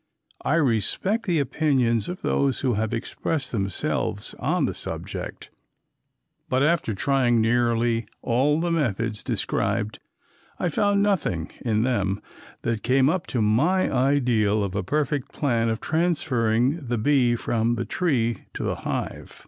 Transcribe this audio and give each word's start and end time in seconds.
I 0.43 0.55
respect 0.55 1.27
the 1.27 1.37
opinions 1.37 2.09
of 2.09 2.23
those 2.23 2.61
who 2.61 2.73
have 2.73 2.91
expressed 2.91 3.51
themselves 3.51 4.33
on 4.39 4.65
the 4.65 4.73
subject, 4.73 5.51
but 6.49 6.63
after 6.63 6.95
trying 6.95 7.39
nearly 7.39 8.07
all 8.23 8.59
the 8.59 8.71
methods 8.71 9.21
described 9.21 9.99
I 10.57 10.69
found 10.69 11.03
nothing 11.03 11.51
in 11.59 11.83
them 11.83 12.19
that 12.63 12.81
came 12.81 13.11
up 13.11 13.27
to 13.27 13.43
my 13.43 13.93
ideal 13.95 14.63
of 14.63 14.73
a 14.73 14.81
perfect 14.81 15.33
plan 15.33 15.69
of 15.69 15.79
transferring 15.79 16.83
the 16.83 16.97
bee 16.97 17.35
from 17.35 17.75
the 17.75 17.85
tree 17.85 18.45
to 18.55 18.63
the 18.63 18.77
hive. 18.77 19.39